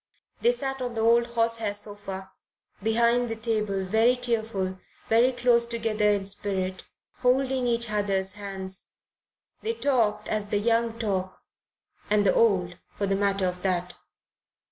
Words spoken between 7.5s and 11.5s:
each other's hands. They talked as the young talk